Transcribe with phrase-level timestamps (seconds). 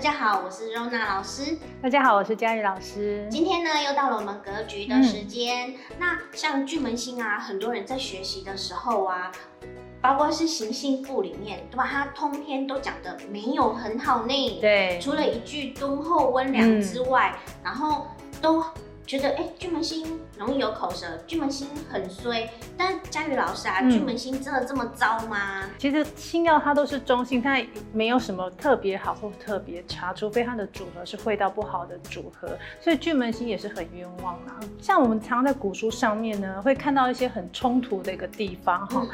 [0.00, 1.58] 家好，我是 Rona 老师。
[1.82, 3.28] 大家好，我是佳宇老师。
[3.30, 5.72] 今天呢，又到了我们格局的时间。
[5.72, 9.30] 嗯、那像巨门星啊，很多人在学习的时候啊，
[10.00, 11.86] 包括是行星簿里面，对吧？
[11.86, 14.58] 它通篇都讲的没有很好呢。
[14.62, 18.06] 对，除了一句敦厚温良之外，嗯、然后
[18.40, 18.64] 都。
[19.10, 20.06] 觉得哎，巨门星
[20.38, 22.48] 容易有口舌，巨门星很衰。
[22.78, 25.64] 但佳宇老师啊，嗯、巨门星真的这么糟吗？
[25.78, 27.60] 其实星曜它都是中性，它
[27.92, 32.56] 没有什么特别好或特别差，除非它的组合是会到不好的组合。
[32.80, 34.60] 所以巨门星也是很冤枉啊。
[34.80, 39.02] 像我们常在古书上面呢，会看到一些很冲突的一个地方哈。
[39.02, 39.08] 嗯、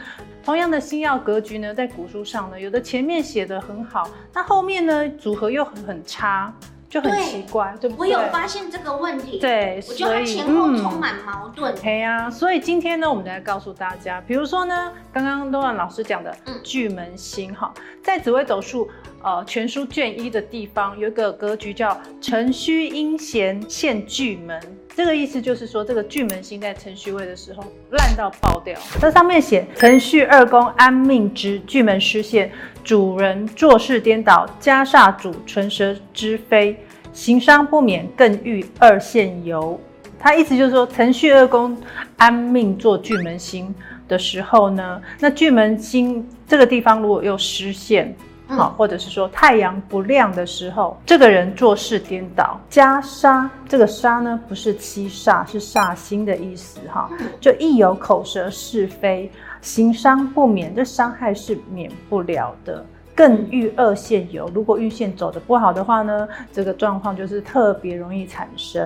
[0.45, 6.53] 同样的星曜格局呢，在古书上呢，有的前面写的很好，那后面呢组合又很很差。
[6.89, 8.15] 就很奇怪，对，对不对？
[8.15, 11.75] 我有发现这个问题，对，我觉得它前后充满矛盾。
[11.75, 18.89] 对呀、嗯，所以今天呢，我们来告诉大家，比如说呢，刚刚 Rona 老师讲的巨门星哈，嗯、在紫微斗数
[19.23, 24.61] 呃全书卷一的地方有一个格局叫辰戌阴弦现巨门，
[24.97, 28.75] 这个意思就是说，这个巨门星在辰戌位的时候烂到爆掉。
[28.99, 32.51] 这上面写辰戌二宫安命之巨门失陷。
[32.83, 39.79] 主人做事颠倒，家煞主唇舌之非，行伤不免，更遇二陷游。
[40.19, 41.77] 他意思就是说，辰戌二宫
[42.17, 43.75] 安命做巨门星
[44.09, 48.17] 的时候呢，那巨门星这个地方如果又失陷，
[48.49, 59.31] 好、嗯，或者是说太阳不亮的时候，这个人做事颠倒，加杀这个杀呢不是七煞，是煞星的意思哈，就一有口舌是非。
[59.63, 62.87] 行伤不免，这伤害是免不了的。
[63.17, 68.83] 更遇二线游，如果运线走的不好的话呢，这个状况就是特别容易产生。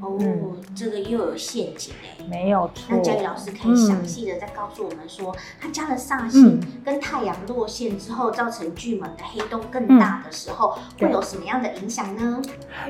[0.00, 2.84] 哦，嗯、这个又有陷阱哎，没有错。
[2.90, 12.40] 那佳宇老师可以详细的再告诉我们说，他加了煞星跟太阳落线之后，造成巨门的黑洞更大的时候，嗯、会有什么样的影响呢？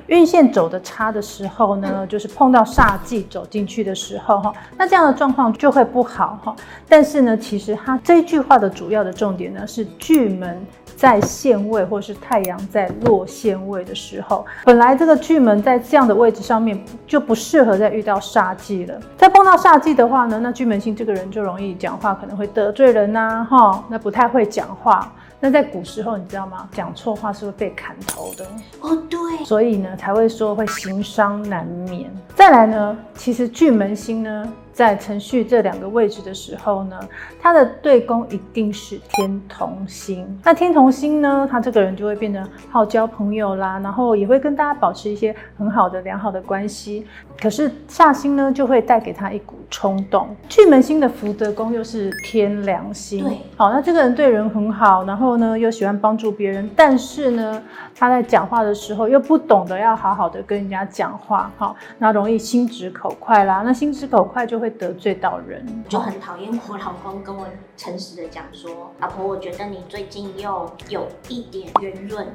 [0.08, 6.54] 运线走的差的时候呢，嗯、就是碰到煞忌走进去的时候哈，那这样的状况就会不好哈。
[6.86, 10.62] 但是呢，其实他这一句话的主要的重点呢，是巨门。
[10.96, 18.98] 在限位，或是太阳在落限位的时候，本来这个巨门在这样的位置上面就不适合再遇到煞忌了。
[19.16, 25.12] 再碰到煞忌的话呢，那巨门星这个人就容易讲话可能会得罪人呐、啊，哈，那不太会讲话。
[25.40, 26.66] 那在古时候，你知道吗？
[26.72, 28.46] 讲错话是会被砍头的
[28.80, 28.96] 哦。
[29.10, 32.10] 对，所以呢才会说会行伤难免。
[32.34, 34.52] 再来呢，其实巨门星呢。
[34.74, 36.98] 在程序这两个位置的时候呢，
[37.40, 40.26] 他的对宫一定是天同星。
[40.42, 47.06] 那天同星呢，他这个人就会变得好交朋友啦，然后也会跟大家保持一些很好的良好的关系。
[47.40, 50.34] 可是煞星呢，就会带给他一股冲动。
[50.48, 57.62] 巨门星的福德宫又是天良星，对，好，那这个人对人很好，然后呢又喜欢帮助别人，但是呢
[57.94, 63.62] 他在讲话的时候又不懂得要好好的跟人家讲话，好，那容易心直口快啦。
[63.64, 64.63] 那心直口快就会。
[64.64, 72.26] 会得罪到人，就很讨厌我老公跟我诚实的讲说，老婆，我觉得你最近又有一点圆润，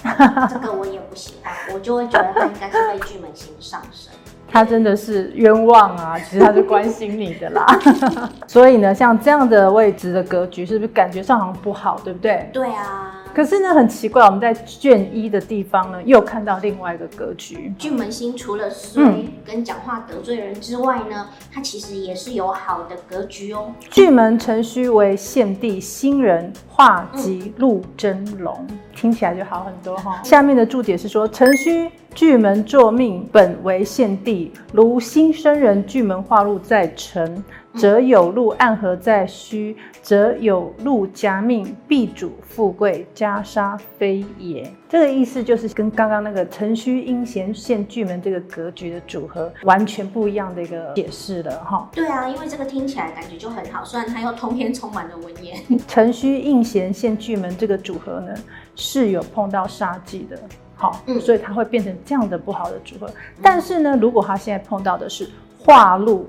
[0.48, 4.14] 这个我也不喜欢，我就会觉得他应该是被巨门星上升，
[4.48, 6.16] 他真的是冤枉啊！
[6.16, 7.66] 其实他是关心你的啦，
[8.46, 12.48] 所以呢，像这样的位置的格局，是不是感觉上好像不好，对不对？
[12.52, 13.24] 对啊。
[13.36, 17.70] 可是呢，很奇怪，我们在卷一的地方呢，又看到另外一个格局。
[17.78, 23.74] 巨门星除了衰跟讲话得罪人之外呢，嗯、它其实也是有好的格局哦。
[23.90, 30.22] 巨门辰戌为献帝新人化吉禄真龙，嗯、听起来就好很多哈。
[30.24, 37.44] 下面的注解是说，辰戌巨门坐命本为现地，如新生人巨门化禄在辰。
[37.74, 44.66] 则有禄暗合在戌，则有禄加命，必主富贵，加杀非也。
[44.88, 51.86] 这个意思就是跟刚刚那个辰戌阴闲现巨门这个格局的组合完全不一样的一个解释了哈。
[51.92, 55.58] 对啊，因为这个听起来感觉就很好，虽然它又通篇充满了文言。
[55.86, 58.32] 辰戌阴闲现巨门这个组合呢，
[58.74, 60.40] 是有碰到杀忌的，
[60.76, 63.10] 好，嗯，所以他会变成这样的不好的组合。
[63.42, 65.28] 但是呢，如果他现在碰到的是
[65.58, 66.28] 化禄。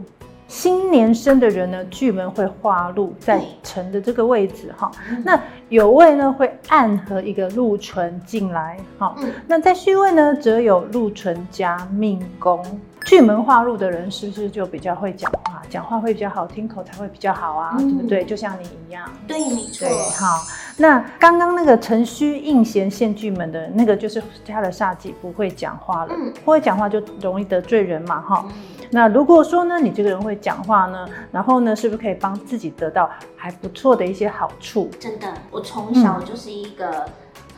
[0.49, 5.37] 新年生的人呢，巨门会化禄在辰的这个位置哈，对那
[5.67, 12.63] 有位呢会暗合一个禄存进来哈，嗯、那在戌位呢则有禄存加命宫，
[13.03, 18.23] 巨门化禄的人是不是就比较会讲话，讲话会比较好听，口才会比较好啊，嗯、对不对？
[18.23, 19.85] 就像你一样，对，没错。
[20.17, 20.45] 好，
[20.77, 28.45] 那刚刚那个辰戌应弦现巨门的那个就是加了煞忌，不会讲话了，嗯、不会讲话就容易得罪人嘛，哈。
[28.47, 28.53] 嗯
[28.89, 34.89] 那如果说呢，你这个人会讲话呢，然后呢，是不是可以帮自己得到还不错的一些好处？
[34.97, 37.05] 真的，我从小就是一个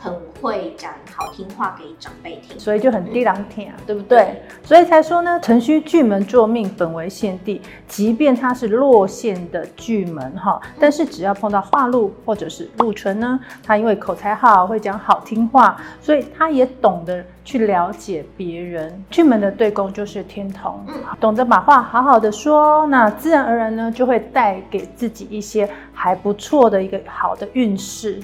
[0.02, 0.10] 很
[0.40, 4.42] 会讲好听话给长辈听，所以就很低狼天啊，对不对？
[4.64, 19.04] 所以才说呢，辰戌巨门坐命本为先帝，即便他是落陷的巨门哈，但是只要碰到化禄或者是禄存呢，他因为口才好，会讲好听话，所以他也懂得去了解别人。
[19.10, 20.80] 巨门的对宫就是天同，
[21.20, 28.18] 懂得把话好好的说，那自然而然呢，就会带给自己一些还不错的一个好的运势。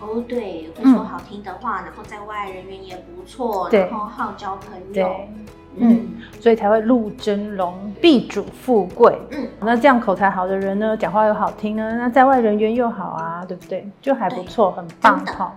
[0.00, 5.08] 哦，对，会说好听的话，嗯、然后在外人缘也不错，然后好交朋友，
[5.76, 6.08] 嗯，嗯，
[6.40, 9.18] 所以才会禄真龙，必主富贵。
[9.30, 13.88] 嗯，那这样口才好的人呢，讲话又好听呢，那在外人缘又好啊，对不对？
[14.02, 15.56] 就还不错，很棒哈。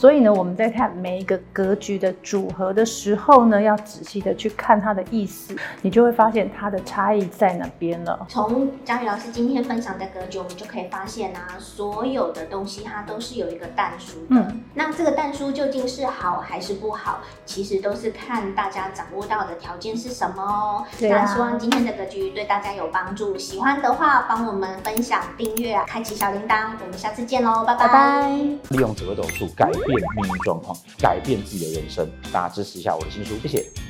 [0.00, 8.26] 所以呢，我们在看每一个格局的组合的时候呢，要仔细的去看它的意思，你就会发现它的差异在哪边了。
[8.26, 14.26] 从佳宇老师今天分享的格局，我们就可以发现啊，所有的东西它都是有一个但书的。
[14.30, 20.82] 嗯，那这个但书究竟是好还是不好，其实都是看大家掌握到的条件是什么哦。
[20.98, 21.26] 对啊。
[21.26, 27.86] 那希望今天的格局对大家有帮助，喜欢的话帮我们分享、订阅啊，开启小铃铛，我们下次见喽，拜拜。
[27.86, 28.28] 拜拜。
[28.70, 32.08] 利用紫微斗数改变命运状况，改变自己的人生。
[32.32, 33.89] 大家支持一下我的新书，谢谢。